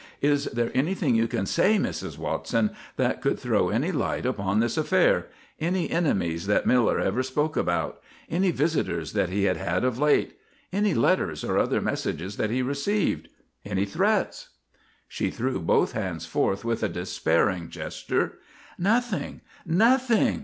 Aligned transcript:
"Is 0.23 0.45
there 0.45 0.71
anything 0.73 1.13
you 1.13 1.27
can 1.27 1.45
say, 1.45 1.77
Mrs. 1.77 2.17
Watson, 2.17 2.71
that 2.97 3.21
could 3.21 3.37
throw 3.39 3.69
any 3.69 3.91
light 3.91 4.25
upon 4.25 4.59
this 4.59 4.75
affair? 4.75 5.27
Any 5.59 5.91
enemies 5.91 6.47
that 6.47 6.65
Miller 6.65 6.99
ever 6.99 7.21
spoke 7.21 7.55
about? 7.55 8.01
Any 8.27 8.49
visitors 8.49 9.13
that 9.13 9.29
he 9.29 9.43
has 9.43 9.57
had 9.57 9.83
of 9.83 9.99
late? 9.99 10.39
Any 10.73 10.95
letters 10.95 11.43
or 11.43 11.59
other 11.59 11.81
messages 11.81 12.37
that 12.37 12.49
he 12.49 12.63
received? 12.63 13.29
Any 13.63 13.85
threats?" 13.85 14.49
She 15.07 15.29
threw 15.29 15.59
both 15.59 15.91
hands 15.91 16.25
forth 16.25 16.65
with 16.65 16.81
a 16.81 16.89
despairing 16.89 17.69
gesture. 17.69 18.39
"Nothing, 18.79 19.41
nothing!" 19.67 20.39